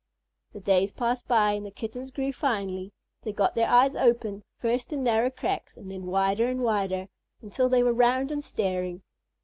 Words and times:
The 0.53 0.59
days 0.59 0.91
passed 0.91 1.27
by, 1.27 1.51
and 1.51 1.63
the 1.63 1.69
Kittens 1.69 2.09
grew 2.09 2.33
finely. 2.33 2.91
They 3.21 3.31
got 3.31 3.53
their 3.53 3.69
eyes 3.69 3.95
open, 3.95 4.41
first 4.57 4.91
in 4.91 5.03
narrow 5.03 5.29
cracks, 5.29 5.77
and 5.77 5.91
then 5.91 6.07
wider 6.07 6.47
and 6.47 6.61
wider, 6.63 7.09
until 7.43 7.69
they 7.69 7.83
were 7.83 7.93
round 7.93 8.31
and 8.31 8.43
staring. 8.43 9.03